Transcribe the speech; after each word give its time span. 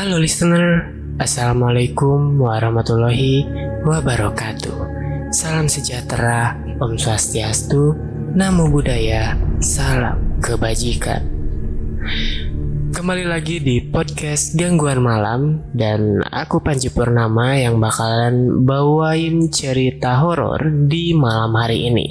Halo 0.00 0.16
listener, 0.16 0.96
Assalamualaikum 1.20 2.40
warahmatullahi 2.40 3.44
wabarakatuh. 3.84 4.78
Salam 5.28 5.68
sejahtera, 5.68 6.56
Om 6.80 6.96
Swastiastu, 6.96 7.92
Namo 8.32 8.72
Buddhaya, 8.72 9.36
Salam 9.60 10.40
Kebajikan. 10.40 11.20
Kembali 12.96 13.28
lagi 13.28 13.60
di 13.60 13.92
podcast 13.92 14.56
Gangguan 14.56 15.04
Malam 15.04 15.68
dan 15.76 16.24
aku 16.32 16.64
Panji 16.64 16.88
Purnama 16.88 17.60
yang 17.60 17.76
bakalan 17.76 18.64
bawain 18.64 19.52
cerita 19.52 20.16
horor 20.16 20.64
di 20.88 21.12
malam 21.12 21.52
hari 21.52 21.92
ini. 21.92 22.08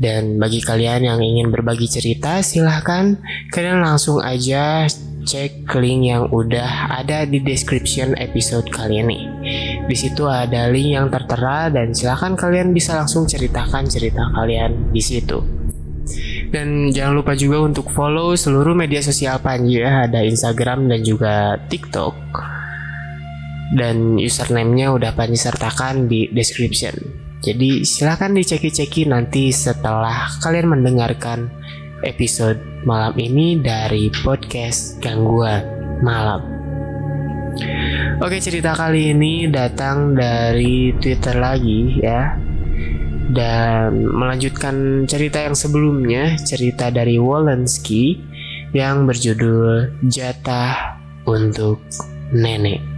Dan 0.00 0.40
bagi 0.40 0.64
kalian 0.64 1.12
yang 1.12 1.20
ingin 1.20 1.52
berbagi 1.52 1.92
cerita, 1.92 2.40
silahkan 2.40 3.20
kalian 3.52 3.84
langsung 3.84 4.24
aja 4.24 4.88
cek 5.28 5.68
link 5.76 6.08
yang 6.08 6.24
udah 6.32 6.96
ada 7.04 7.28
di 7.28 7.44
description 7.44 8.16
episode 8.16 8.64
kali 8.72 9.04
ini. 9.04 9.28
Di 9.84 9.92
situ 9.92 10.24
ada 10.24 10.72
link 10.72 10.96
yang 10.96 11.12
tertera 11.12 11.68
dan 11.68 11.92
silahkan 11.92 12.32
kalian 12.32 12.72
bisa 12.72 12.96
langsung 12.96 13.28
ceritakan 13.28 13.84
cerita 13.84 14.24
kalian 14.32 14.88
di 14.88 15.04
situ. 15.04 15.44
Dan 16.48 16.88
jangan 16.88 17.20
lupa 17.20 17.36
juga 17.36 17.60
untuk 17.60 17.92
follow 17.92 18.32
seluruh 18.32 18.72
media 18.72 19.04
sosial 19.04 19.36
Panji 19.44 19.84
ya, 19.84 20.08
ada 20.08 20.24
Instagram 20.24 20.88
dan 20.88 21.04
juga 21.04 21.60
TikTok. 21.68 22.16
Dan 23.76 24.16
username-nya 24.16 24.96
udah 24.96 25.12
Panji 25.12 25.36
sertakan 25.36 26.08
di 26.08 26.32
description. 26.32 26.96
Jadi 27.44 27.84
silahkan 27.84 28.32
diceki-ceki 28.32 29.12
nanti 29.12 29.52
setelah 29.52 30.26
kalian 30.40 30.72
mendengarkan 30.72 31.57
episode 32.06 32.60
malam 32.86 33.14
ini 33.18 33.58
dari 33.58 34.10
podcast 34.10 34.98
Gangguan 35.02 35.62
Malam. 36.02 36.42
Oke 38.22 38.38
cerita 38.38 38.74
kali 38.74 39.14
ini 39.14 39.46
datang 39.50 40.14
dari 40.14 40.94
Twitter 40.98 41.38
lagi 41.38 41.98
ya 42.02 42.34
dan 43.28 44.08
melanjutkan 44.08 45.04
cerita 45.04 45.42
yang 45.42 45.56
sebelumnya 45.58 46.38
cerita 46.40 46.88
dari 46.88 47.20
Walensky 47.20 48.18
yang 48.72 49.06
berjudul 49.08 50.00
Jatah 50.06 50.98
untuk 51.28 51.82
Nenek. 52.32 52.97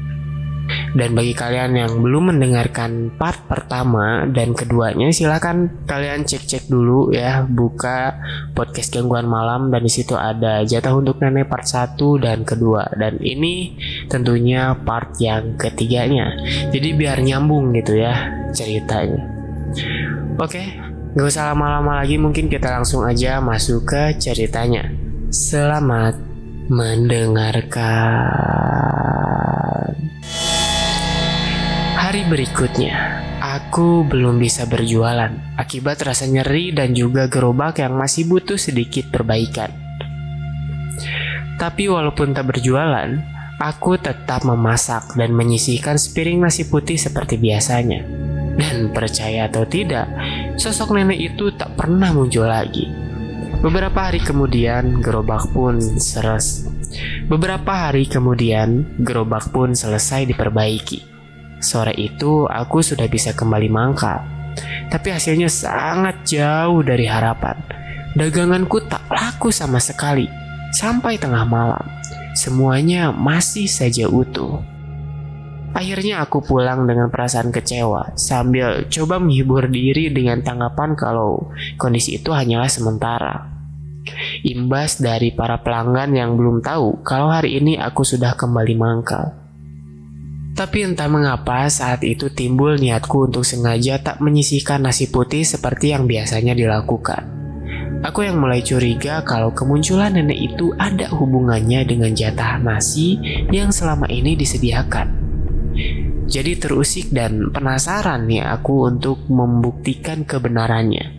Dan 0.91 1.15
bagi 1.15 1.31
kalian 1.31 1.79
yang 1.79 2.03
belum 2.03 2.35
mendengarkan 2.35 3.15
part 3.15 3.47
pertama 3.47 4.27
dan 4.27 4.59
keduanya, 4.59 5.15
silahkan 5.15 5.71
kalian 5.87 6.27
cek-cek 6.27 6.67
dulu 6.67 7.15
ya, 7.15 7.47
buka 7.47 8.19
podcast 8.59 8.91
gangguan 8.91 9.31
malam 9.31 9.71
dan 9.71 9.87
di 9.87 9.93
situ 9.93 10.19
ada 10.19 10.67
jatah 10.67 10.99
untuk 10.99 11.23
nenek 11.23 11.47
part 11.47 11.63
1 11.63 11.95
dan 12.19 12.43
kedua. 12.43 12.91
Dan 12.99 13.23
ini 13.23 13.79
tentunya 14.11 14.75
part 14.75 15.15
yang 15.23 15.55
ketiganya. 15.55 16.35
Jadi 16.75 16.89
biar 16.99 17.23
nyambung 17.23 17.71
gitu 17.77 17.95
ya 17.95 18.43
ceritanya. 18.51 19.23
Oke, 20.43 20.75
gak 21.15 21.27
usah 21.27 21.55
lama-lama 21.55 22.03
lagi, 22.03 22.19
mungkin 22.19 22.51
kita 22.51 22.81
langsung 22.81 23.07
aja 23.07 23.39
masuk 23.39 23.87
ke 23.87 24.19
ceritanya. 24.19 24.91
Selamat 25.31 26.19
mendengarkan. 26.67 29.59
Hari 32.10 32.26
berikutnya, 32.26 33.22
aku 33.38 34.03
belum 34.03 34.43
bisa 34.43 34.66
berjualan 34.66 35.31
akibat 35.54 36.03
rasa 36.03 36.26
nyeri 36.26 36.75
dan 36.75 36.91
juga 36.91 37.31
gerobak 37.31 37.78
yang 37.78 37.94
masih 37.94 38.26
butuh 38.26 38.59
sedikit 38.59 39.15
perbaikan. 39.15 39.71
Tapi 41.54 41.87
walaupun 41.87 42.34
tak 42.34 42.50
berjualan, 42.50 43.15
aku 43.62 43.94
tetap 44.03 44.43
memasak 44.43 45.15
dan 45.15 45.31
menyisihkan 45.31 46.03
sepiring 46.03 46.43
nasi 46.43 46.66
putih 46.66 46.99
seperti 46.99 47.38
biasanya. 47.38 48.03
Dan 48.59 48.91
percaya 48.91 49.47
atau 49.47 49.62
tidak, 49.70 50.10
sosok 50.59 50.99
nenek 50.99 51.31
itu 51.31 51.54
tak 51.54 51.78
pernah 51.78 52.10
muncul 52.10 52.50
lagi. 52.50 52.91
Beberapa 53.62 54.10
hari 54.10 54.19
kemudian, 54.19 54.99
gerobak 54.99 55.47
pun 55.54 55.78
seres. 56.03 56.66
Beberapa 57.31 57.87
hari 57.87 58.10
kemudian, 58.10 58.99
gerobak 58.99 59.54
pun 59.54 59.78
selesai 59.78 60.26
diperbaiki. 60.26 61.19
Sore 61.60 61.93
itu 61.94 62.48
aku 62.48 62.81
sudah 62.81 63.04
bisa 63.06 63.37
kembali 63.37 63.69
mangkal. 63.69 64.25
Tapi 64.91 65.12
hasilnya 65.12 65.47
sangat 65.47 66.26
jauh 66.26 66.81
dari 66.82 67.06
harapan. 67.06 67.54
Daganganku 68.16 68.82
tak 68.91 69.06
laku 69.06 69.54
sama 69.54 69.78
sekali. 69.78 70.26
Sampai 70.75 71.19
tengah 71.19 71.47
malam, 71.47 71.82
semuanya 72.34 73.15
masih 73.15 73.66
saja 73.70 74.06
utuh. 74.10 74.62
Akhirnya 75.70 76.19
aku 76.26 76.43
pulang 76.43 76.87
dengan 76.91 77.06
perasaan 77.10 77.54
kecewa 77.54 78.19
sambil 78.19 78.91
coba 78.91 79.22
menghibur 79.22 79.70
diri 79.70 80.10
dengan 80.10 80.43
tanggapan 80.43 80.99
kalau 80.99 81.54
kondisi 81.78 82.19
itu 82.19 82.34
hanyalah 82.34 82.66
sementara. 82.66 83.34
Imbas 84.43 84.99
dari 84.99 85.31
para 85.31 85.62
pelanggan 85.62 86.10
yang 86.10 86.34
belum 86.34 86.59
tahu 86.59 87.06
kalau 87.06 87.31
hari 87.31 87.62
ini 87.62 87.78
aku 87.78 88.03
sudah 88.03 88.34
kembali 88.34 88.75
mangkal. 88.75 89.40
Tapi 90.50 90.78
entah 90.84 91.09
mengapa 91.09 91.71
saat 91.71 92.03
itu 92.05 92.28
timbul 92.28 92.77
niatku 92.77 93.31
untuk 93.31 93.47
sengaja 93.47 94.03
tak 94.03 94.21
menyisihkan 94.21 94.83
nasi 94.83 95.09
putih 95.09 95.47
seperti 95.47 95.94
yang 95.94 96.05
biasanya 96.05 96.53
dilakukan. 96.53 97.41
Aku 98.00 98.25
yang 98.25 98.41
mulai 98.41 98.65
curiga 98.65 99.21
kalau 99.28 99.53
kemunculan 99.53 100.16
nenek 100.16 100.56
itu 100.56 100.72
ada 100.81 101.12
hubungannya 101.12 101.84
dengan 101.84 102.16
jatah 102.16 102.56
nasi 102.56 103.21
yang 103.53 103.69
selama 103.69 104.09
ini 104.09 104.33
disediakan. 104.41 105.09
Jadi 106.31 106.53
terusik 106.56 107.12
dan 107.12 107.53
penasaran 107.53 108.25
nih 108.25 108.47
aku 108.47 108.88
untuk 108.88 109.27
membuktikan 109.28 110.25
kebenarannya. 110.25 111.12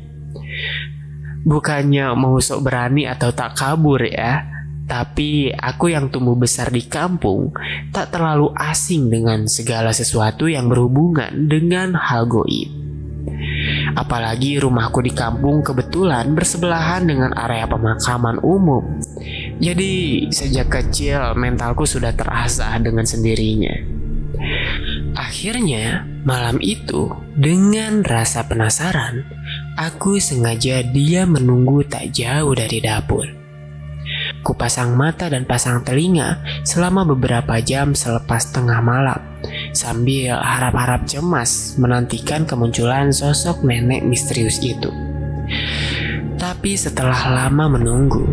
Bukannya 1.46 2.14
mau 2.18 2.38
sok 2.42 2.66
berani 2.66 3.06
atau 3.06 3.30
tak 3.30 3.58
kabur 3.58 4.02
ya, 4.02 4.61
tapi 4.92 5.48
aku 5.56 5.96
yang 5.96 6.12
tumbuh 6.12 6.36
besar 6.36 6.68
di 6.68 6.84
kampung 6.84 7.56
tak 7.96 8.12
terlalu 8.12 8.52
asing 8.60 9.08
dengan 9.08 9.48
segala 9.48 9.96
sesuatu 9.96 10.52
yang 10.52 10.68
berhubungan 10.68 11.48
dengan 11.48 11.96
hal 11.96 12.28
goib. 12.28 12.68
Apalagi 13.96 14.60
rumahku 14.60 15.00
di 15.00 15.16
kampung 15.16 15.64
kebetulan 15.64 16.36
bersebelahan 16.36 17.08
dengan 17.08 17.32
area 17.40 17.72
pemakaman 17.72 18.44
umum. 18.44 19.00
Jadi 19.64 20.28
sejak 20.28 20.68
kecil 20.68 21.40
mentalku 21.40 21.88
sudah 21.88 22.12
terasa 22.12 22.76
dengan 22.84 23.08
sendirinya. 23.08 23.72
Akhirnya 25.16 26.04
malam 26.28 26.60
itu 26.60 27.08
dengan 27.40 28.04
rasa 28.04 28.44
penasaran, 28.44 29.24
aku 29.80 30.20
sengaja 30.20 30.84
dia 30.84 31.24
menunggu 31.24 31.88
tak 31.88 32.12
jauh 32.12 32.52
dari 32.52 32.84
dapur. 32.84 33.41
Kupasang 34.52 35.00
mata 35.00 35.32
dan 35.32 35.48
pasang 35.48 35.80
telinga 35.80 36.44
selama 36.68 37.08
beberapa 37.08 37.56
jam 37.64 37.96
selepas 37.96 38.52
tengah 38.52 38.84
malam, 38.84 39.16
sambil 39.72 40.36
harap-harap 40.44 41.08
cemas 41.08 41.80
menantikan 41.80 42.44
kemunculan 42.44 43.16
sosok 43.16 43.64
nenek 43.64 44.04
misterius 44.04 44.60
itu. 44.60 44.92
Tapi 46.36 46.76
setelah 46.76 47.32
lama 47.32 47.80
menunggu, 47.80 48.28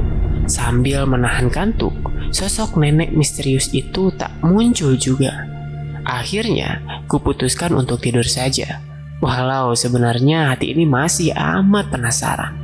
sambil 0.50 1.06
menahan 1.06 1.46
kantuk, 1.54 1.94
sosok 2.34 2.82
nenek 2.82 3.14
misterius 3.14 3.70
itu 3.70 4.10
tak 4.18 4.34
muncul 4.42 4.98
juga. 4.98 5.46
Akhirnya, 6.02 6.82
kuputuskan 7.06 7.78
untuk 7.78 8.02
tidur 8.02 8.26
saja. 8.26 8.82
Walau 9.22 9.70
sebenarnya 9.78 10.50
hati 10.50 10.74
ini 10.74 10.82
masih 10.82 11.30
amat 11.30 11.94
penasaran. 11.94 12.58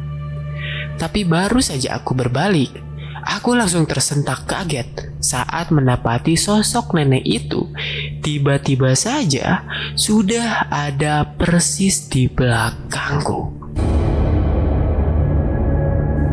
Tapi 0.98 1.22
baru 1.22 1.62
saja 1.62 2.02
aku 2.02 2.18
berbalik, 2.18 2.82
Aku 3.24 3.56
langsung 3.56 3.88
tersentak 3.88 4.44
kaget 4.44 5.16
saat 5.16 5.72
mendapati 5.72 6.36
sosok 6.36 6.92
nenek 6.92 7.24
itu 7.24 7.72
tiba-tiba 8.20 8.92
saja 8.92 9.64
sudah 9.96 10.68
ada 10.68 11.24
persis 11.40 12.04
di 12.12 12.28
belakangku. 12.28 13.48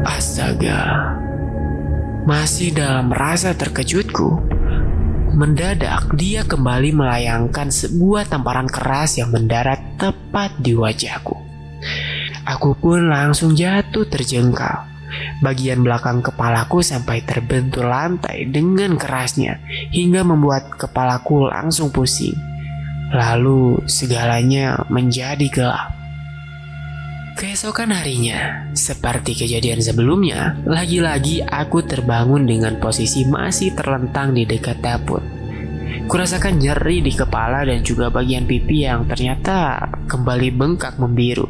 Astaga, 0.04 1.16
masih 2.28 2.76
dalam 2.76 3.08
rasa 3.16 3.56
terkejutku, 3.56 4.44
mendadak 5.32 6.12
dia 6.20 6.44
kembali 6.44 6.92
melayangkan 6.92 7.72
sebuah 7.72 8.28
tamparan 8.28 8.68
keras 8.68 9.16
yang 9.16 9.32
mendarat 9.32 9.80
tepat 9.96 10.60
di 10.60 10.76
wajahku. 10.76 11.40
Aku 12.44 12.76
pun 12.76 13.08
langsung 13.08 13.56
jatuh 13.56 14.04
terjengkal. 14.12 14.91
Bagian 15.44 15.82
belakang 15.82 16.22
kepalaku 16.22 16.80
sampai 16.86 17.26
terbentur 17.26 17.88
lantai 17.88 18.48
dengan 18.48 18.96
kerasnya 18.96 19.60
hingga 19.92 20.22
membuat 20.24 20.76
kepalaku 20.78 21.50
langsung 21.50 21.90
pusing. 21.90 22.36
Lalu 23.12 23.84
segalanya 23.92 24.88
menjadi 24.88 25.48
gelap. 25.52 26.02
Keesokan 27.32 27.96
harinya, 27.96 28.70
seperti 28.76 29.34
kejadian 29.34 29.80
sebelumnya, 29.80 30.60
lagi-lagi 30.68 31.42
aku 31.42 31.82
terbangun 31.82 32.44
dengan 32.44 32.78
posisi 32.78 33.24
masih 33.24 33.72
terlentang 33.74 34.36
di 34.36 34.44
dekat 34.44 34.84
dapur. 34.84 35.24
Kurasakan 36.12 36.60
nyeri 36.60 37.00
di 37.00 37.16
kepala 37.16 37.64
dan 37.64 37.88
juga 37.88 38.12
bagian 38.12 38.44
pipi 38.44 38.84
yang 38.84 39.08
ternyata 39.08 39.80
kembali 40.12 40.50
bengkak 40.52 41.00
membiru. 41.00 41.48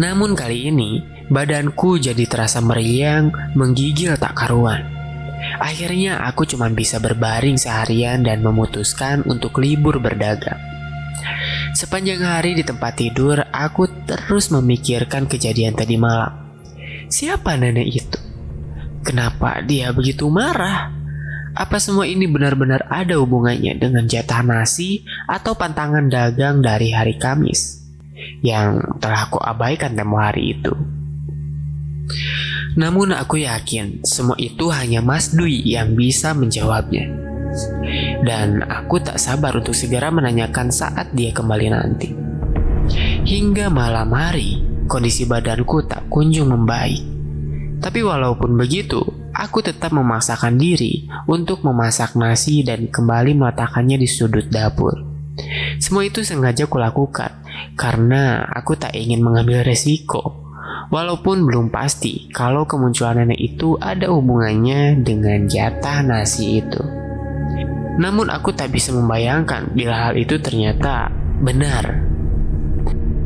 Namun 0.00 0.32
kali 0.32 0.72
ini, 0.72 1.19
badanku 1.30 1.96
jadi 1.96 2.26
terasa 2.26 2.58
meriang, 2.60 3.30
menggigil 3.54 4.18
tak 4.18 4.34
karuan. 4.34 4.82
Akhirnya 5.56 6.20
aku 6.26 6.44
cuma 6.44 6.68
bisa 6.68 7.00
berbaring 7.00 7.56
seharian 7.56 8.20
dan 8.20 8.44
memutuskan 8.44 9.24
untuk 9.24 9.56
libur 9.62 9.96
berdagang. 10.02 10.58
Sepanjang 11.72 12.20
hari 12.26 12.58
di 12.58 12.64
tempat 12.66 12.98
tidur, 12.98 13.40
aku 13.48 13.88
terus 14.04 14.52
memikirkan 14.52 15.30
kejadian 15.30 15.78
tadi 15.78 15.96
malam. 15.96 16.50
Siapa 17.08 17.56
nenek 17.56 17.88
itu? 17.88 18.20
Kenapa 19.00 19.64
dia 19.64 19.94
begitu 19.94 20.28
marah? 20.28 20.92
Apa 21.56 21.82
semua 21.82 22.06
ini 22.06 22.30
benar-benar 22.30 22.86
ada 22.86 23.18
hubungannya 23.18 23.74
dengan 23.74 24.06
jatah 24.06 24.44
nasi 24.44 25.02
atau 25.26 25.56
pantangan 25.56 26.06
dagang 26.06 26.62
dari 26.62 26.94
hari 26.94 27.18
Kamis 27.18 27.80
yang 28.44 28.78
telah 29.02 29.26
aku 29.26 29.40
abaikan 29.40 29.96
tempo 29.96 30.20
hari 30.20 30.54
itu? 30.54 30.99
Namun 32.78 33.14
aku 33.14 33.42
yakin 33.42 34.06
semua 34.06 34.38
itu 34.38 34.70
hanya 34.70 35.02
Mas 35.02 35.34
Dwi 35.34 35.62
yang 35.64 35.98
bisa 35.98 36.34
menjawabnya. 36.36 37.10
Dan 38.22 38.62
aku 38.62 39.02
tak 39.02 39.18
sabar 39.18 39.50
untuk 39.58 39.74
segera 39.74 40.14
menanyakan 40.14 40.70
saat 40.70 41.10
dia 41.10 41.34
kembali 41.34 41.66
nanti. 41.70 42.08
Hingga 43.26 43.70
malam 43.70 44.14
hari, 44.14 44.62
kondisi 44.86 45.26
badanku 45.26 45.86
tak 45.86 46.06
kunjung 46.10 46.50
membaik. 46.50 47.02
Tapi 47.80 48.04
walaupun 48.04 48.54
begitu, 48.54 49.00
aku 49.32 49.64
tetap 49.64 49.90
memaksakan 49.96 50.60
diri 50.60 51.08
untuk 51.26 51.64
memasak 51.64 52.12
nasi 52.12 52.60
dan 52.60 52.92
kembali 52.92 53.32
meletakkannya 53.34 53.96
di 53.96 54.08
sudut 54.10 54.46
dapur. 54.52 54.94
Semua 55.80 56.04
itu 56.04 56.20
sengaja 56.20 56.68
kulakukan 56.68 57.32
karena 57.78 58.44
aku 58.52 58.76
tak 58.76 58.92
ingin 58.92 59.24
mengambil 59.24 59.64
resiko. 59.64 60.49
Walaupun 60.90 61.46
belum 61.46 61.70
pasti 61.70 62.26
kalau 62.34 62.66
kemunculan 62.66 63.22
nenek 63.22 63.38
itu 63.38 63.78
ada 63.78 64.10
hubungannya 64.10 64.98
dengan 65.06 65.46
jatah 65.46 66.02
nasi 66.02 66.58
itu. 66.58 66.82
Namun 68.02 68.26
aku 68.26 68.50
tak 68.50 68.74
bisa 68.74 68.90
membayangkan 68.90 69.70
bila 69.70 70.10
hal 70.10 70.18
itu 70.18 70.42
ternyata 70.42 71.06
benar. 71.38 72.10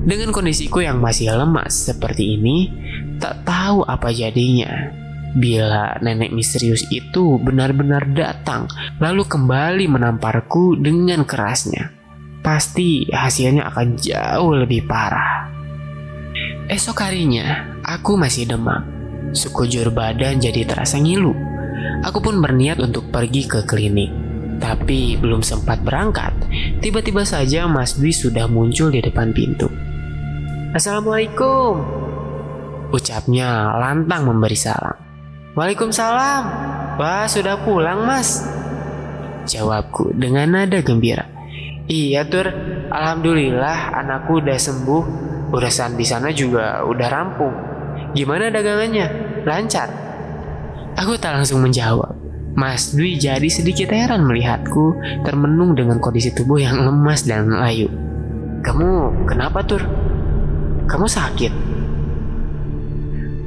Dengan 0.05 0.37
kondisiku 0.37 0.85
yang 0.85 1.01
masih 1.01 1.33
lemas 1.33 1.89
seperti 1.89 2.37
ini, 2.37 2.69
tak 3.17 3.49
tahu 3.49 3.81
apa 3.89 4.13
jadinya. 4.13 4.93
Bila 5.33 5.97
nenek 6.05 6.37
misterius 6.37 6.85
itu 6.93 7.41
benar-benar 7.41 8.13
datang, 8.13 8.69
lalu 9.01 9.25
kembali 9.25 9.89
menamparku 9.89 10.77
dengan 10.77 11.25
kerasnya, 11.25 11.89
pasti 12.45 13.09
hasilnya 13.09 13.73
akan 13.73 13.97
jauh 13.97 14.53
lebih 14.53 14.85
parah. 14.85 15.64
Esok 16.71 17.05
harinya, 17.05 17.77
aku 17.85 18.17
masih 18.17 18.49
demam. 18.49 18.83
Sekujur 19.35 19.91
badan 19.93 20.41
jadi 20.41 20.65
terasa 20.65 20.97
ngilu. 20.97 21.35
Aku 22.07 22.23
pun 22.25 22.41
berniat 22.41 22.81
untuk 22.81 23.11
pergi 23.11 23.45
ke 23.45 23.67
klinik. 23.67 24.11
Tapi 24.63 25.19
belum 25.19 25.43
sempat 25.43 25.83
berangkat, 25.83 26.33
tiba-tiba 26.79 27.27
saja 27.27 27.67
Mas 27.67 27.99
Dwi 27.99 28.15
sudah 28.15 28.47
muncul 28.47 28.89
di 28.95 29.03
depan 29.03 29.35
pintu. 29.35 29.67
Assalamualaikum, 30.75 31.83
ucapnya 32.95 33.75
lantang 33.79 34.27
memberi 34.27 34.59
salam. 34.59 34.97
Waalaikumsalam, 35.55 36.43
wah 36.99 37.27
sudah 37.31 37.63
pulang 37.63 38.03
mas. 38.03 38.43
Jawabku 39.47 40.11
dengan 40.19 40.51
nada 40.51 40.83
gembira. 40.83 41.31
Iya 41.87 42.27
tur, 42.27 42.51
alhamdulillah 42.95 43.99
anakku 43.99 44.39
udah 44.39 44.55
sembuh. 44.55 45.03
Urusan 45.55 45.95
di 45.95 46.07
sana 46.07 46.31
juga 46.35 46.83
udah 46.83 47.09
rampung. 47.11 47.55
Gimana 48.15 48.51
dagangannya? 48.51 49.07
Lancar? 49.47 49.91
Aku 50.95 51.19
tak 51.19 51.35
langsung 51.35 51.63
menjawab. 51.63 52.15
Mas 52.55 52.95
Dwi 52.95 53.19
jadi 53.19 53.51
sedikit 53.51 53.91
heran 53.91 54.31
melihatku 54.31 54.95
termenung 55.27 55.75
dengan 55.75 55.99
kondisi 55.99 56.31
tubuh 56.31 56.63
yang 56.63 56.87
lemas 56.87 57.27
dan 57.27 57.51
layu. 57.51 57.91
Kamu 58.63 59.27
kenapa, 59.27 59.67
Tur? 59.67 59.83
Kamu 60.87 61.07
sakit? 61.11 61.53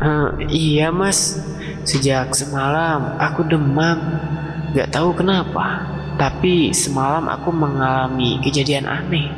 Uh, 0.03 0.35
iya, 0.51 0.91
Mas. 0.91 1.39
Sejak 1.87 2.35
semalam 2.35 3.15
aku 3.15 3.47
demam. 3.47 3.99
Gak 4.75 4.91
tahu 4.91 5.15
kenapa. 5.15 5.96
Tapi 6.17 6.73
semalam 6.73 7.29
aku 7.29 7.53
mengalami 7.53 8.41
kejadian 8.41 8.89
aneh. 8.89 9.29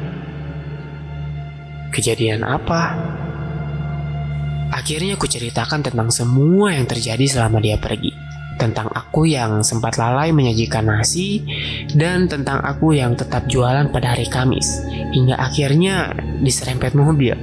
Kejadian 1.91 2.47
apa? 2.47 2.95
Akhirnya 4.71 5.19
aku 5.19 5.27
ceritakan 5.27 5.83
tentang 5.83 6.07
semua 6.09 6.71
yang 6.71 6.87
terjadi 6.87 7.25
selama 7.27 7.59
dia 7.59 7.75
pergi 7.75 8.29
tentang 8.59 8.91
aku 8.91 9.23
yang 9.23 9.63
sempat 9.63 9.95
lalai 9.95 10.35
menyajikan 10.35 10.83
nasi, 10.83 11.41
dan 11.95 12.27
tentang 12.27 12.59
aku 12.59 12.91
yang 12.91 13.15
tetap 13.15 13.47
jualan 13.47 13.87
pada 13.89 14.13
hari 14.13 14.27
Kamis, 14.27 14.83
hingga 15.15 15.39
akhirnya 15.39 16.11
diserempet 16.43 16.91
mobil, 16.93 17.33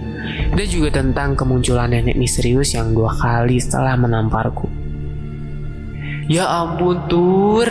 dan 0.53 0.67
juga 0.69 1.01
tentang 1.01 1.33
kemunculan 1.33 1.91
nenek 1.91 2.21
misterius 2.21 2.77
yang 2.77 2.93
dua 2.93 3.17
kali 3.17 3.57
setelah 3.57 3.97
menamparku. 3.97 4.69
Ya 6.29 6.45
ampun 6.45 7.09
Tur, 7.09 7.67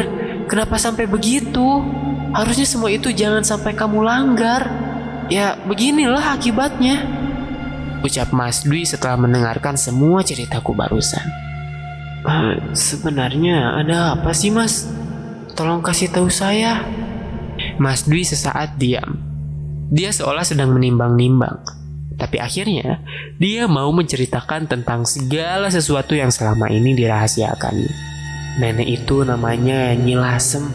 kenapa 0.45 0.79
sampai 0.79 1.05
begitu? 1.09 1.83
Harusnya 2.35 2.67
semua 2.67 2.91
itu 2.91 3.11
jangan 3.11 3.41
sampai 3.41 3.73
kamu 3.73 4.03
langgar. 4.03 4.67
Ya 5.31 5.57
beginilah 5.65 6.37
akibatnya. 6.37 7.01
Ucap 8.05 8.29
Mas 8.29 8.61
Dwi 8.61 8.85
setelah 8.85 9.17
mendengarkan 9.17 9.73
semua 9.73 10.21
ceritaku 10.21 10.77
barusan. 10.77 11.25
Uh, 12.25 12.57
sebenarnya 12.73 13.81
ada 13.81 14.17
apa 14.17 14.33
sih 14.33 14.49
mas? 14.53 14.89
Tolong 15.57 15.81
kasih 15.81 16.13
tahu 16.13 16.29
saya. 16.29 16.85
Mas 17.81 18.05
Dwi 18.05 18.21
sesaat 18.21 18.77
diam. 18.77 19.17
Dia 19.89 20.13
seolah 20.13 20.45
sedang 20.45 20.73
menimbang-nimbang. 20.73 21.61
Tapi 22.15 22.39
akhirnya 22.39 23.03
dia 23.37 23.67
mau 23.67 23.91
menceritakan 23.91 24.71
tentang 24.71 25.03
segala 25.03 25.67
sesuatu 25.67 26.15
yang 26.15 26.31
selama 26.31 26.71
ini 26.71 26.95
dirahasiakan. 26.95 27.75
Nenek 28.55 28.87
itu 28.87 29.27
namanya 29.27 29.91
Nyilasem. 29.91 30.71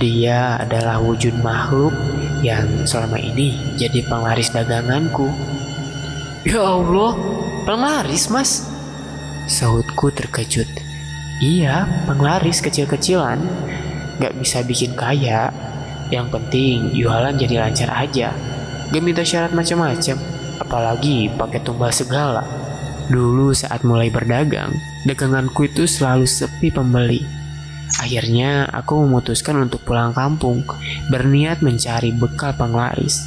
Dia 0.00 0.56
adalah 0.56 1.02
wujud 1.02 1.36
makhluk 1.44 1.92
yang 2.40 2.88
selama 2.88 3.20
ini 3.20 3.76
jadi 3.76 4.00
penglaris 4.08 4.48
daganganku. 4.48 5.28
Ya 6.48 6.64
Allah, 6.64 7.12
penglaris 7.68 8.32
mas? 8.32 8.64
Sahutku 9.44 10.08
terkejut. 10.08 10.70
Iya, 11.44 11.84
penglaris 12.08 12.64
kecil-kecilan. 12.64 13.44
Gak 14.16 14.40
bisa 14.40 14.64
bikin 14.64 14.96
kaya. 14.96 15.52
Yang 16.08 16.26
penting 16.32 16.96
jualan 16.96 17.36
jadi 17.36 17.60
lancar 17.60 17.92
aja. 17.92 18.32
Gak 18.88 19.04
minta 19.04 19.20
syarat 19.20 19.52
macam-macam. 19.52 20.16
Apalagi 20.64 21.28
pakai 21.36 21.60
tumbal 21.60 21.92
segala. 21.92 22.40
Dulu 23.10 23.50
saat 23.50 23.82
mulai 23.82 24.06
berdagang, 24.06 24.70
daganganku 25.02 25.66
itu 25.66 25.90
selalu 25.90 26.30
sepi 26.30 26.70
pembeli. 26.70 27.26
Akhirnya 27.98 28.70
aku 28.70 29.02
memutuskan 29.02 29.66
untuk 29.66 29.82
pulang 29.82 30.14
kampung, 30.14 30.62
berniat 31.10 31.58
mencari 31.58 32.14
bekal 32.14 32.54
penglaris. 32.54 33.26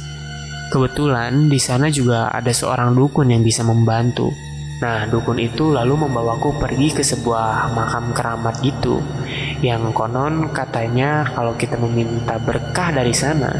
Kebetulan 0.72 1.52
di 1.52 1.60
sana 1.60 1.92
juga 1.92 2.32
ada 2.32 2.48
seorang 2.48 2.96
dukun 2.96 3.28
yang 3.28 3.44
bisa 3.44 3.60
membantu. 3.60 4.32
Nah, 4.80 5.06
dukun 5.06 5.38
itu 5.38 5.70
lalu 5.70 6.08
membawaku 6.08 6.56
pergi 6.58 6.90
ke 6.90 7.04
sebuah 7.04 7.76
makam 7.76 8.10
keramat 8.16 8.58
gitu. 8.64 9.04
Yang 9.60 9.92
konon 9.92 10.50
katanya 10.50 11.28
kalau 11.30 11.54
kita 11.54 11.78
meminta 11.78 12.40
berkah 12.40 12.90
dari 12.90 13.12
sana, 13.12 13.52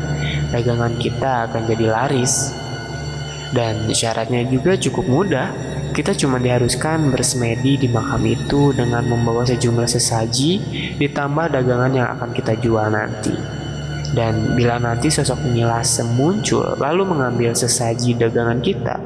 dagangan 0.51 0.97
kita 0.99 1.53
akan 1.53 1.63
jadi 1.69 1.87
laris. 1.87 2.51
Dan 3.55 3.87
syaratnya 3.95 4.43
juga 4.51 4.75
cukup 4.75 5.07
mudah. 5.07 5.49
Kita 5.95 6.11
cuma 6.11 6.43
diharuskan 6.43 7.15
bersemedi 7.15 7.79
di 7.79 7.87
makam 7.87 8.27
itu 8.27 8.75
dengan 8.75 9.07
membawa 9.07 9.47
sejumlah 9.47 9.87
sesaji 9.87 10.59
ditambah 10.99 11.55
dagangan 11.55 11.95
yang 11.95 12.09
akan 12.19 12.35
kita 12.35 12.59
jual 12.59 12.91
nanti. 12.91 13.31
Dan 14.11 14.59
bila 14.59 14.83
nanti 14.83 15.07
sosok 15.07 15.47
penjelas 15.47 16.03
muncul 16.19 16.75
lalu 16.83 17.07
mengambil 17.07 17.55
sesaji 17.55 18.19
dagangan 18.19 18.59
kita, 18.59 18.99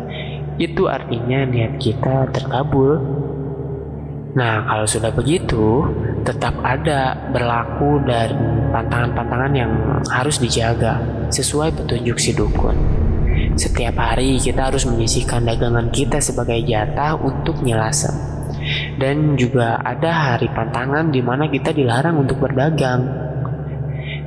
itu 0.56 0.88
artinya 0.88 1.44
niat 1.44 1.76
kita 1.76 2.32
terkabul. 2.32 2.96
Nah, 4.32 4.64
kalau 4.64 4.88
sudah 4.88 5.12
begitu, 5.12 5.84
tetap 6.24 6.56
ada 6.64 7.20
berlaku 7.28 8.00
dan 8.08 8.32
pantangan-pantangan 8.72 9.52
yang 9.52 9.72
harus 10.08 10.40
dijaga 10.40 11.04
sesuai 11.28 11.76
petunjuk 11.76 12.16
si 12.16 12.32
dukun. 12.32 12.97
Setiap 13.58 13.98
hari 13.98 14.38
kita 14.38 14.70
harus 14.70 14.86
menyisihkan 14.86 15.42
dagangan 15.42 15.90
kita 15.90 16.22
sebagai 16.22 16.62
jatah 16.62 17.18
untuk 17.18 17.58
nyelasem. 17.66 18.14
Dan 18.94 19.34
juga 19.34 19.82
ada 19.82 20.38
hari 20.38 20.46
pantangan 20.46 21.10
di 21.10 21.18
mana 21.18 21.50
kita 21.50 21.74
dilarang 21.74 22.22
untuk 22.22 22.38
berdagang. 22.38 23.02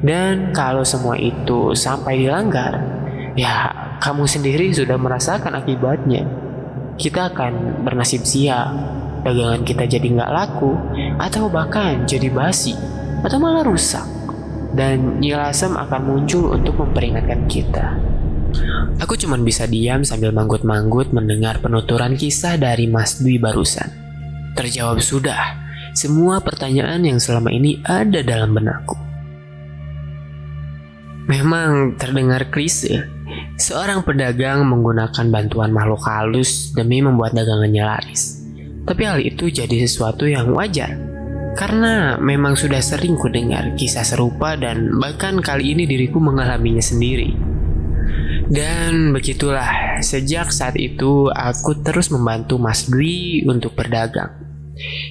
Dan 0.03 0.51
kalau 0.51 0.83
semua 0.83 1.15
itu 1.15 1.71
sampai 1.71 2.27
dilanggar, 2.27 2.83
ya 3.39 3.71
kamu 4.03 4.27
sendiri 4.27 4.67
sudah 4.75 5.00
merasakan 5.00 5.55
akibatnya. 5.55 6.27
Kita 7.00 7.31
akan 7.31 7.88
bernasib 7.88 8.27
sial, 8.27 8.67
dagangan 9.23 9.63
kita 9.63 9.88
jadi 9.88 10.07
nggak 10.11 10.33
laku, 10.35 10.75
atau 11.15 11.47
bahkan 11.47 12.03
jadi 12.03 12.27
basi, 12.27 12.75
atau 13.23 13.39
malah 13.39 13.63
rusak. 13.63 14.03
Dan 14.75 15.23
Nyilasem 15.23 15.71
akan 15.71 16.01
muncul 16.03 16.51
untuk 16.51 16.75
memperingatkan 16.83 17.47
kita. 17.47 17.95
Aku 19.01 19.17
cuma 19.17 19.36
bisa 19.39 19.65
diam 19.65 20.05
sambil 20.05 20.29
manggut-manggut 20.36 21.12
mendengar 21.15 21.58
penuturan 21.60 22.13
kisah 22.13 22.55
dari 22.55 22.86
Mas 22.86 23.17
Dwi 23.17 23.41
barusan. 23.41 23.89
Terjawab 24.53 25.00
sudah 25.00 25.58
semua 25.91 26.39
pertanyaan 26.39 27.03
yang 27.03 27.20
selama 27.20 27.51
ini 27.51 27.84
ada 27.84 28.24
dalam 28.24 28.55
benakku. 28.55 28.96
Memang 31.27 31.96
terdengar 31.96 32.51
klise, 32.51 33.08
seorang 33.55 34.03
pedagang 34.03 34.67
menggunakan 34.67 35.31
bantuan 35.31 35.72
makhluk 35.72 36.03
halus 36.03 36.75
demi 36.75 37.00
membuat 37.00 37.31
dagangannya 37.31 37.84
laris. 37.88 38.43
Tapi 38.84 39.01
hal 39.05 39.20
itu 39.22 39.48
jadi 39.48 39.86
sesuatu 39.86 40.25
yang 40.27 40.51
wajar, 40.51 40.98
karena 41.55 42.17
memang 42.17 42.58
sudah 42.58 42.81
sering 42.81 43.15
ku 43.15 43.29
dengar 43.29 43.77
kisah 43.77 44.03
serupa 44.03 44.58
dan 44.58 44.98
bahkan 44.98 45.39
kali 45.39 45.72
ini 45.72 45.86
diriku 45.86 46.17
mengalaminya 46.17 46.81
sendiri. 46.81 47.50
Dan 48.51 49.15
begitulah, 49.15 50.03
sejak 50.03 50.51
saat 50.51 50.75
itu 50.75 51.31
aku 51.31 51.79
terus 51.88 52.12
membantu 52.12 52.60
Mas 52.60 52.84
Dwi 52.84 53.48
untuk 53.48 53.79
berdagang. 53.79 54.27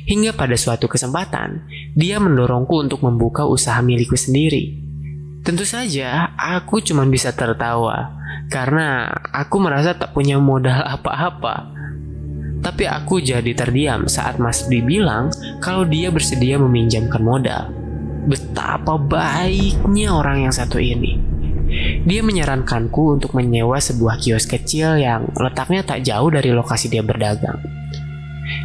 Hingga 0.04 0.36
pada 0.36 0.60
suatu 0.60 0.84
kesempatan, 0.84 1.64
dia 1.96 2.20
mendorongku 2.20 2.76
untuk 2.76 3.00
membuka 3.00 3.48
usaha 3.48 3.80
milikku 3.80 4.12
sendiri. 4.12 4.76
Tentu 5.40 5.64
saja, 5.64 6.36
aku 6.36 6.84
cuma 6.84 7.08
bisa 7.08 7.32
tertawa 7.32 8.12
karena 8.52 9.08
aku 9.32 9.56
merasa 9.56 9.96
tak 9.96 10.12
punya 10.12 10.36
modal 10.36 10.84
apa-apa. 10.84 11.72
Tapi 12.60 12.84
aku 12.84 13.24
jadi 13.24 13.56
terdiam 13.56 14.04
saat 14.04 14.36
Mas 14.36 14.68
Dwi 14.68 14.84
bilang 14.84 15.32
kalau 15.64 15.88
dia 15.88 16.12
bersedia 16.12 16.60
meminjamkan 16.60 17.24
modal. 17.24 17.72
Betapa 18.28 19.00
baiknya 19.00 20.12
orang 20.12 20.44
yang 20.44 20.52
satu 20.52 20.76
ini. 20.76 21.39
Dia 22.02 22.20
menyarankanku 22.24 23.20
untuk 23.20 23.38
menyewa 23.38 23.78
sebuah 23.78 24.18
kios 24.18 24.44
kecil 24.50 24.98
yang 24.98 25.30
letaknya 25.38 25.86
tak 25.86 26.02
jauh 26.02 26.28
dari 26.28 26.50
lokasi 26.50 26.90
dia 26.90 27.04
berdagang. 27.04 27.62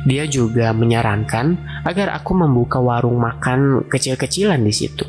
Dia 0.06 0.26
juga 0.26 0.74
menyarankan 0.74 1.82
agar 1.86 2.18
aku 2.18 2.34
membuka 2.34 2.82
warung 2.82 3.22
makan 3.22 3.86
kecil-kecilan 3.86 4.62
di 4.62 4.74
situ. 4.74 5.06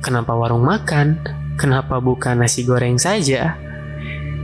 Kenapa 0.00 0.32
warung 0.32 0.64
makan? 0.64 1.20
Kenapa 1.58 1.98
bukan 1.98 2.40
nasi 2.40 2.64
goreng 2.64 2.96
saja? 2.96 3.58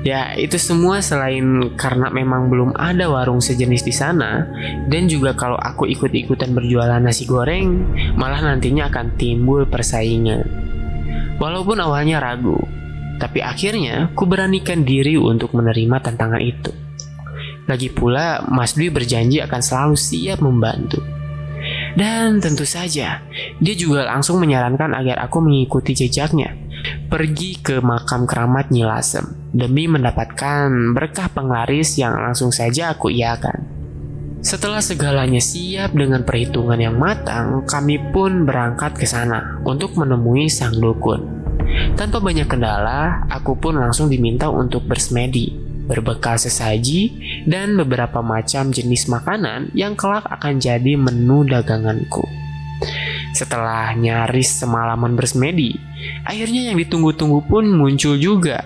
Ya, 0.05 0.37
itu 0.37 0.61
semua 0.61 1.01
selain 1.01 1.73
karena 1.81 2.13
memang 2.13 2.53
belum 2.53 2.77
ada 2.77 3.09
warung 3.09 3.41
sejenis 3.41 3.89
di 3.89 3.95
sana, 3.97 4.45
dan 4.93 5.09
juga 5.09 5.33
kalau 5.33 5.57
aku 5.57 5.89
ikut-ikutan 5.89 6.53
berjualan 6.53 7.01
nasi 7.01 7.25
goreng, 7.25 7.89
malah 8.13 8.45
nantinya 8.45 8.93
akan 8.93 9.17
timbul 9.17 9.65
persaingan. 9.65 10.64
Walaupun 11.39 11.79
awalnya 11.83 12.23
ragu, 12.23 12.57
tapi 13.19 13.43
akhirnya 13.43 14.11
ku 14.15 14.27
beranikan 14.27 14.83
diri 14.83 15.19
untuk 15.19 15.55
menerima 15.55 15.97
tantangan 16.03 16.43
itu. 16.43 16.73
Lagi 17.65 17.89
pula, 17.89 18.45
Mas 18.53 18.77
Dwi 18.77 18.93
berjanji 18.93 19.41
akan 19.41 19.61
selalu 19.65 19.97
siap 19.97 20.45
membantu. 20.45 21.01
Dan 21.97 22.43
tentu 22.45 22.69
saja, 22.69 23.25
dia 23.57 23.75
juga 23.79 24.05
langsung 24.05 24.37
menyarankan 24.43 24.93
agar 24.93 25.25
aku 25.25 25.41
mengikuti 25.41 25.97
jejaknya, 25.97 26.53
pergi 27.09 27.57
ke 27.63 27.81
makam 27.81 28.29
keramat 28.29 28.69
Nyilasem 28.69 29.49
demi 29.55 29.89
mendapatkan 29.89 30.69
berkah 30.93 31.31
penglaris 31.33 31.97
yang 31.97 32.19
langsung 32.19 32.53
saja 32.53 32.93
aku 32.93 33.09
iakan. 33.09 33.64
Setelah 34.45 34.85
segalanya 34.85 35.41
siap 35.41 35.97
dengan 35.97 36.21
perhitungan 36.21 36.77
yang 36.77 37.01
matang, 37.01 37.65
kami 37.65 37.97
pun 38.13 38.45
berangkat 38.45 38.93
ke 38.93 39.09
sana 39.09 39.57
untuk 39.65 39.97
menemui 39.97 40.53
sang 40.53 40.77
dukun. 40.77 41.25
Tanpa 41.97 42.21
banyak 42.21 42.45
kendala, 42.45 43.25
aku 43.33 43.57
pun 43.57 43.81
langsung 43.81 44.13
diminta 44.13 44.53
untuk 44.53 44.85
bersemedi, 44.85 45.49
berbekal 45.89 46.37
sesaji, 46.37 47.09
dan 47.49 47.73
beberapa 47.81 48.21
macam 48.21 48.69
jenis 48.69 49.09
makanan 49.09 49.73
yang 49.73 49.97
kelak 49.97 50.29
akan 50.29 50.61
jadi 50.61 50.93
menu 50.93 51.49
daganganku. 51.49 52.29
Setelah 53.33 53.97
nyaris 53.97 54.61
semalaman 54.61 55.17
bersemedi, 55.17 55.73
akhirnya 56.29 56.69
yang 56.69 56.77
ditunggu-tunggu 56.77 57.49
pun 57.49 57.65
muncul 57.65 58.21
juga. 58.21 58.61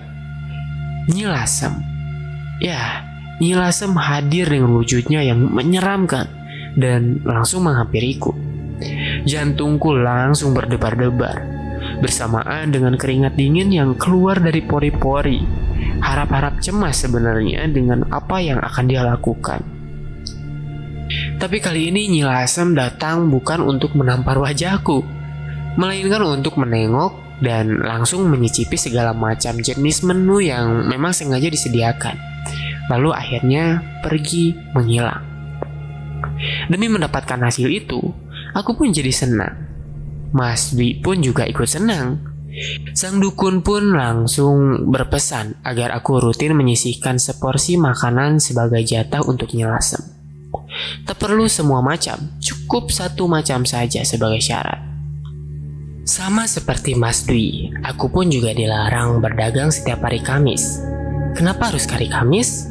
Nyilasem. 1.06 1.70
Ya, 2.58 3.06
Nyilasem 3.38 3.94
hadir 3.94 4.50
dengan 4.50 4.74
wujudnya 4.74 5.22
yang 5.22 5.38
menyeramkan 5.38 6.26
dan 6.74 7.22
langsung 7.22 7.70
menghampiriku. 7.70 8.34
Jantungku 9.22 9.94
langsung 9.94 10.58
berdebar-debar, 10.58 11.46
bersamaan 12.02 12.74
dengan 12.74 12.98
keringat 12.98 13.38
dingin 13.38 13.70
yang 13.70 13.90
keluar 13.94 14.42
dari 14.42 14.58
pori-pori. 14.58 15.38
Harap-harap 16.02 16.58
cemas 16.58 16.98
sebenarnya 16.98 17.62
dengan 17.70 18.10
apa 18.10 18.42
yang 18.42 18.58
akan 18.58 18.84
dia 18.90 19.06
lakukan. 19.06 19.62
Tapi 21.38 21.62
kali 21.62 21.94
ini 21.94 22.10
Nyilasem 22.10 22.74
datang 22.74 23.30
bukan 23.30 23.62
untuk 23.62 23.94
menampar 23.94 24.34
wajahku, 24.42 25.06
melainkan 25.78 26.26
untuk 26.26 26.58
menengok 26.58 27.38
dan 27.38 27.78
langsung 27.86 28.26
menyicipi 28.26 28.74
segala 28.74 29.14
macam 29.14 29.62
jenis 29.62 30.02
menu 30.02 30.42
yang 30.42 30.90
memang 30.90 31.14
sengaja 31.14 31.46
disediakan 31.46 32.27
lalu 32.88 33.14
akhirnya 33.14 33.84
pergi 34.02 34.56
menghilang. 34.74 35.24
Demi 36.68 36.86
mendapatkan 36.90 37.38
hasil 37.38 37.68
itu, 37.68 38.00
aku 38.54 38.74
pun 38.74 38.90
jadi 38.90 39.10
senang. 39.10 39.54
Mas 40.32 40.76
Dwi 40.76 41.00
pun 41.00 41.20
juga 41.24 41.48
ikut 41.48 41.68
senang. 41.68 42.20
Sang 42.92 43.22
dukun 43.22 43.62
pun 43.62 43.94
langsung 43.94 44.90
berpesan 44.90 45.62
agar 45.62 45.94
aku 45.94 46.18
rutin 46.18 46.58
menyisihkan 46.58 47.20
seporsi 47.20 47.78
makanan 47.78 48.42
sebagai 48.42 48.82
jatah 48.82 49.22
untuk 49.22 49.54
nyelasem. 49.54 50.02
Tak 51.06 51.16
perlu 51.16 51.46
semua 51.46 51.80
macam, 51.80 52.18
cukup 52.42 52.92
satu 52.92 53.30
macam 53.30 53.64
saja 53.64 54.04
sebagai 54.04 54.42
syarat. 54.42 54.80
Sama 56.08 56.48
seperti 56.48 56.96
Mas 56.96 57.24
Dwi, 57.28 57.68
aku 57.84 58.08
pun 58.08 58.32
juga 58.32 58.56
dilarang 58.56 59.20
berdagang 59.20 59.68
setiap 59.68 60.00
hari 60.08 60.24
Kamis. 60.24 60.80
Kenapa 61.38 61.70
harus 61.70 61.86
hari 61.86 62.10
Kamis? 62.10 62.66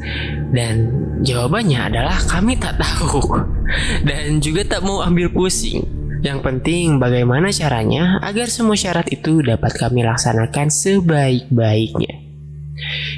Dan 0.52 0.92
jawabannya 1.24 1.88
adalah 1.88 2.20
kami 2.28 2.60
tak 2.60 2.76
tahu 2.76 3.24
dan 4.12 4.44
juga 4.44 4.68
tak 4.68 4.84
mau 4.84 5.00
ambil 5.00 5.32
pusing. 5.32 5.88
Yang 6.20 6.44
penting 6.44 7.00
bagaimana 7.00 7.48
caranya 7.56 8.20
agar 8.20 8.52
semua 8.52 8.76
syarat 8.76 9.08
itu 9.08 9.40
dapat 9.40 9.72
kami 9.72 10.04
laksanakan 10.04 10.68
sebaik-baiknya. 10.68 12.28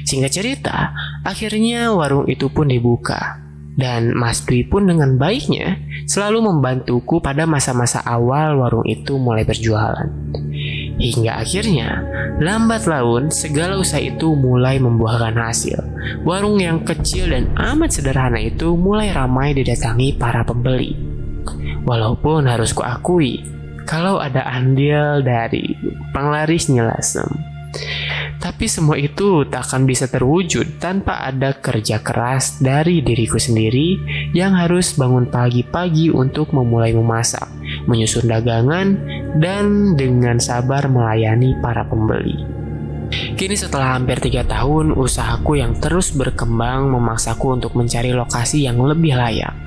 Singkat 0.06 0.30
cerita, 0.30 0.94
akhirnya 1.26 1.98
warung 1.98 2.30
itu 2.30 2.46
pun 2.46 2.70
dibuka. 2.70 3.42
Dan 3.74 4.14
Mas 4.14 4.46
Dwi 4.46 4.62
pun 4.70 4.86
dengan 4.86 5.18
baiknya 5.18 5.82
selalu 6.06 6.46
membantuku 6.46 7.18
pada 7.18 7.42
masa-masa 7.42 7.98
awal 8.06 8.54
warung 8.62 8.86
itu 8.86 9.18
mulai 9.18 9.42
berjualan. 9.42 10.06
Hingga 11.00 11.40
akhirnya, 11.40 12.04
lambat 12.44 12.84
laun 12.84 13.32
segala 13.32 13.80
usaha 13.80 13.96
itu 13.96 14.36
mulai 14.36 14.76
membuahkan 14.76 15.32
hasil. 15.32 15.80
Warung 16.28 16.60
yang 16.60 16.84
kecil 16.84 17.32
dan 17.32 17.48
amat 17.56 17.96
sederhana 17.96 18.36
itu 18.36 18.76
mulai 18.76 19.08
ramai 19.08 19.56
didatangi 19.56 20.20
para 20.20 20.44
pembeli. 20.44 20.92
Walaupun 21.88 22.44
harus 22.44 22.76
kuakui, 22.76 23.40
kalau 23.88 24.20
ada 24.20 24.44
andil 24.44 25.24
dari 25.24 25.72
penglaris 26.12 26.68
nyelasem. 26.68 27.26
Tapi 28.40 28.64
semua 28.66 28.96
itu 28.96 29.44
tak 29.48 29.68
akan 29.68 29.84
bisa 29.84 30.08
terwujud 30.08 30.80
tanpa 30.80 31.28
ada 31.28 31.52
kerja 31.56 32.00
keras 32.00 32.56
dari 32.60 33.04
diriku 33.04 33.36
sendiri 33.36 34.00
yang 34.32 34.56
harus 34.56 34.96
bangun 34.96 35.28
pagi-pagi 35.28 36.08
untuk 36.08 36.56
memulai 36.56 36.96
memasak, 36.96 37.46
menyusun 37.90 38.30
dagangan, 38.30 38.94
dan 39.42 39.98
dengan 39.98 40.38
sabar 40.38 40.86
melayani 40.86 41.58
para 41.58 41.82
pembeli. 41.82 42.60
Kini 43.10 43.58
setelah 43.58 43.98
hampir 43.98 44.22
tiga 44.22 44.46
tahun, 44.46 44.94
usahaku 44.94 45.58
yang 45.58 45.74
terus 45.82 46.14
berkembang 46.14 46.86
memaksaku 46.94 47.58
untuk 47.58 47.74
mencari 47.74 48.14
lokasi 48.14 48.70
yang 48.70 48.78
lebih 48.78 49.18
layak. 49.18 49.58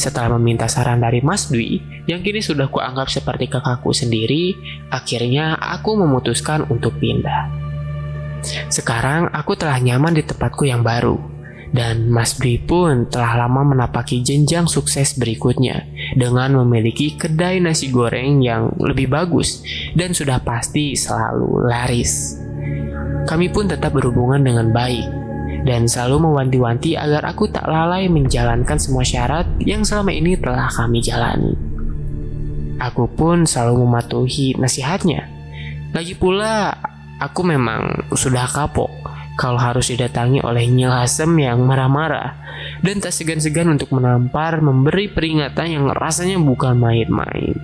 Setelah 0.00 0.36
meminta 0.40 0.64
saran 0.68 1.04
dari 1.04 1.20
Mas 1.20 1.52
Dwi, 1.52 1.80
yang 2.08 2.24
kini 2.24 2.40
sudah 2.40 2.68
kuanggap 2.72 3.12
seperti 3.12 3.48
kakakku 3.52 3.92
sendiri, 3.92 4.56
akhirnya 4.88 5.56
aku 5.60 5.96
memutuskan 5.96 6.64
untuk 6.72 6.96
pindah. 6.96 7.48
Sekarang 8.68 9.28
aku 9.32 9.56
telah 9.56 9.76
nyaman 9.80 10.16
di 10.16 10.22
tempatku 10.24 10.64
yang 10.68 10.80
baru. 10.80 11.18
Dan 11.66 12.08
Mas 12.08 12.38
Dwi 12.38 12.62
pun 12.62 13.10
telah 13.10 13.44
lama 13.44 13.74
menapaki 13.74 14.22
jenjang 14.22 14.70
sukses 14.70 15.18
berikutnya 15.18 15.82
dengan 16.14 16.62
memiliki 16.62 17.18
kedai 17.18 17.58
nasi 17.58 17.90
goreng 17.90 18.44
yang 18.44 18.70
lebih 18.78 19.10
bagus 19.10 19.64
dan 19.98 20.14
sudah 20.14 20.38
pasti 20.38 20.94
selalu 20.94 21.66
laris. 21.66 22.38
Kami 23.26 23.50
pun 23.50 23.66
tetap 23.66 23.90
berhubungan 23.96 24.38
dengan 24.38 24.70
baik 24.70 25.06
dan 25.66 25.90
selalu 25.90 26.30
mewanti-wanti 26.30 26.94
agar 26.94 27.26
aku 27.26 27.50
tak 27.50 27.66
lalai 27.66 28.06
menjalankan 28.06 28.78
semua 28.78 29.02
syarat 29.02 29.50
yang 29.58 29.82
selama 29.82 30.14
ini 30.14 30.38
telah 30.38 30.70
kami 30.70 31.02
jalani. 31.02 31.58
Aku 32.78 33.10
pun 33.10 33.48
selalu 33.48 33.82
mematuhi 33.82 34.54
nasihatnya. 34.60 35.26
Lagi 35.90 36.12
pula, 36.14 36.76
aku 37.18 37.40
memang 37.42 38.06
sudah 38.12 38.46
kapok 38.46 39.05
kalau 39.36 39.60
harus 39.60 39.92
didatangi 39.92 40.40
oleh 40.40 40.64
Nyil 40.64 40.90
Hasem 40.90 41.28
yang 41.36 41.60
marah-marah 41.68 42.34
dan 42.80 42.98
tak 43.04 43.12
segan-segan 43.12 43.68
untuk 43.68 43.92
menampar 43.92 44.64
memberi 44.64 45.12
peringatan 45.12 45.68
yang 45.68 45.84
rasanya 45.92 46.40
bukan 46.40 46.80
main-main. 46.80 47.56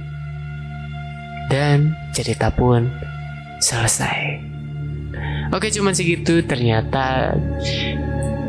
Dan 1.49 1.97
cerita 2.13 2.53
pun 2.53 2.93
selesai. 3.61 4.41
Oke 5.53 5.69
cuman 5.69 5.93
segitu 5.93 6.41
ternyata 6.45 7.37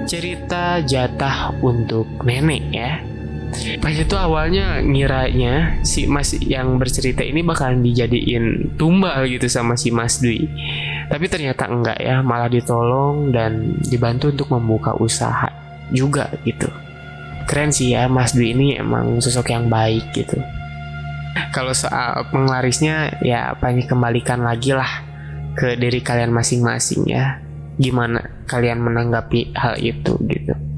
cerita 0.08 0.80
jatah 0.84 1.52
untuk 1.64 2.08
nenek 2.24 2.64
ya. 2.72 3.13
Pas 3.80 3.94
itu 3.94 4.16
awalnya 4.18 4.82
ngiranya 4.82 5.86
si 5.86 6.10
Mas 6.10 6.34
yang 6.38 6.82
bercerita 6.82 7.22
ini 7.22 7.46
bakalan 7.46 7.86
dijadiin 7.86 8.76
tumbal 8.76 9.30
gitu 9.30 9.46
sama 9.48 9.78
si 9.78 9.94
Mas 9.94 10.20
Dwi. 10.20 10.50
Tapi 11.08 11.26
ternyata 11.30 11.70
enggak 11.70 12.00
ya, 12.02 12.26
malah 12.26 12.50
ditolong 12.50 13.30
dan 13.30 13.78
dibantu 13.86 14.34
untuk 14.34 14.50
membuka 14.52 14.98
usaha 14.98 15.50
juga 15.94 16.32
gitu. 16.44 16.68
Keren 17.46 17.70
sih 17.76 17.94
ya 17.94 18.10
Mas 18.10 18.34
Dwi 18.34 18.56
ini 18.56 18.68
emang 18.80 19.20
sosok 19.20 19.52
yang 19.54 19.68
baik 19.68 20.16
gitu. 20.16 20.40
Kalau 21.54 21.74
soal 21.74 22.26
penglarisnya 22.30 23.22
ya 23.22 23.54
pengen 23.58 23.86
kembalikan 23.90 24.42
lagi 24.42 24.74
lah 24.74 24.90
ke 25.54 25.78
diri 25.78 26.02
kalian 26.02 26.34
masing-masing 26.34 27.06
ya. 27.10 27.42
Gimana 27.78 28.46
kalian 28.46 28.82
menanggapi 28.82 29.54
hal 29.58 29.78
itu 29.82 30.14
gitu. 30.30 30.73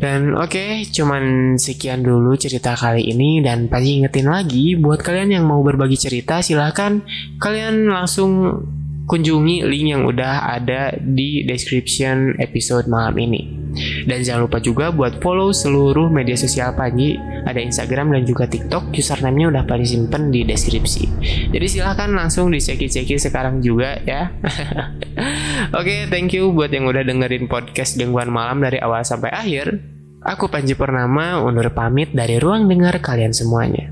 Dan 0.00 0.32
oke, 0.32 0.56
okay, 0.56 0.88
cuman 0.88 1.54
sekian 1.60 2.00
dulu 2.00 2.32
cerita 2.32 2.72
kali 2.72 3.12
ini 3.12 3.44
dan 3.44 3.68
pasti 3.68 4.00
ingetin 4.00 4.32
lagi 4.32 4.72
buat 4.80 5.04
kalian 5.04 5.36
yang 5.36 5.44
mau 5.44 5.60
berbagi 5.60 6.00
cerita 6.00 6.40
silahkan 6.40 7.04
kalian 7.36 7.84
langsung 7.92 8.64
kunjungi 9.04 9.60
link 9.68 9.86
yang 9.92 10.08
udah 10.08 10.56
ada 10.56 10.96
di 10.96 11.44
description 11.44 12.32
episode 12.40 12.88
malam 12.88 13.12
ini. 13.20 13.59
Dan 14.06 14.18
jangan 14.26 14.50
lupa 14.50 14.58
juga 14.58 14.90
buat 14.90 15.22
follow 15.22 15.54
seluruh 15.54 16.10
media 16.10 16.34
sosial 16.34 16.74
Panji, 16.74 17.16
ada 17.46 17.58
Instagram 17.62 18.12
dan 18.12 18.22
juga 18.26 18.50
TikTok, 18.50 18.90
username-nya 18.94 19.46
udah 19.50 19.62
paling 19.66 19.86
simpen 19.86 20.34
di 20.34 20.42
deskripsi. 20.42 21.06
Jadi 21.54 21.66
silahkan 21.66 22.10
langsung 22.10 22.50
diceki-ceki 22.50 23.16
sekarang 23.18 23.62
juga 23.62 23.98
ya. 24.02 24.30
Oke, 25.78 26.06
okay, 26.06 26.10
thank 26.10 26.34
you 26.34 26.50
buat 26.50 26.74
yang 26.74 26.90
udah 26.90 27.06
dengerin 27.06 27.46
podcast 27.46 27.94
Gangguan 27.96 28.30
Malam 28.30 28.62
dari 28.62 28.82
awal 28.82 29.06
sampai 29.06 29.30
akhir. 29.30 29.78
Aku 30.20 30.52
Panji 30.52 30.76
Purnama 30.76 31.40
undur 31.40 31.72
pamit 31.72 32.12
dari 32.12 32.36
ruang 32.36 32.68
dengar 32.68 33.00
kalian 33.00 33.32
semuanya. 33.32 33.88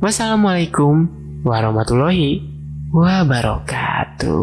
Wassalamualaikum 0.00 1.04
warahmatullahi 1.44 2.40
wabarakatuh. 2.96 4.40